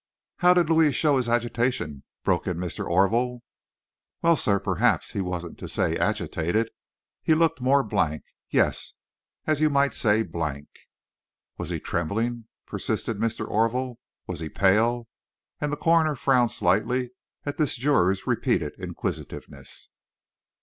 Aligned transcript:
"How 0.37 0.55
did 0.55 0.67
Louis 0.67 0.93
show 0.93 1.17
his 1.17 1.29
agitation?" 1.29 2.01
broke 2.23 2.47
in 2.47 2.57
Mr. 2.57 2.83
Orville. 2.89 3.43
"Well, 4.23 4.35
sir, 4.35 4.59
perhaps 4.59 5.11
he 5.11 5.21
wasn't 5.21 5.59
to 5.59 5.69
say 5.69 5.95
agitated, 5.95 6.71
he 7.21 7.35
looked 7.35 7.61
more 7.61 7.83
blank, 7.83 8.23
yes, 8.49 8.93
as 9.45 9.61
you 9.61 9.69
might 9.69 9.93
say, 9.93 10.23
blank." 10.23 10.67
"Was 11.59 11.69
he 11.69 11.79
trembling?" 11.79 12.45
persisted 12.65 13.17
Mr. 13.19 13.47
Orville, 13.47 13.99
"was 14.25 14.39
he 14.39 14.49
pale?" 14.49 15.07
and 15.59 15.71
the 15.71 15.77
coroner 15.77 16.15
frowned 16.15 16.49
slightly 16.49 17.11
at 17.45 17.57
this 17.57 17.75
juror's 17.77 18.25
repeated 18.25 18.73
inquisitiveness. 18.79 19.91